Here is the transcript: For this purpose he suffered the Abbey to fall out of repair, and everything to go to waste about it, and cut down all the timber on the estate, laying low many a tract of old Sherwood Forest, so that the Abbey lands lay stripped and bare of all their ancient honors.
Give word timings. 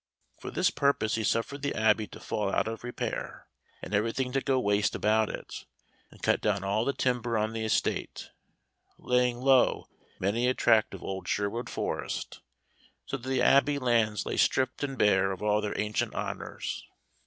For 0.39 0.49
this 0.49 0.71
purpose 0.71 1.13
he 1.13 1.23
suffered 1.23 1.61
the 1.61 1.75
Abbey 1.75 2.07
to 2.07 2.19
fall 2.19 2.51
out 2.51 2.67
of 2.67 2.83
repair, 2.83 3.45
and 3.83 3.93
everything 3.93 4.31
to 4.31 4.41
go 4.41 4.55
to 4.55 4.59
waste 4.59 4.95
about 4.95 5.29
it, 5.29 5.67
and 6.09 6.23
cut 6.23 6.41
down 6.41 6.63
all 6.63 6.85
the 6.85 6.91
timber 6.93 7.37
on 7.37 7.53
the 7.53 7.63
estate, 7.63 8.31
laying 8.97 9.37
low 9.41 9.89
many 10.17 10.47
a 10.47 10.55
tract 10.55 10.95
of 10.95 11.03
old 11.03 11.27
Sherwood 11.27 11.69
Forest, 11.69 12.39
so 13.05 13.15
that 13.15 13.29
the 13.29 13.43
Abbey 13.43 13.77
lands 13.77 14.25
lay 14.25 14.37
stripped 14.37 14.83
and 14.83 14.97
bare 14.97 15.31
of 15.31 15.43
all 15.43 15.61
their 15.61 15.79
ancient 15.79 16.15
honors. 16.15 16.83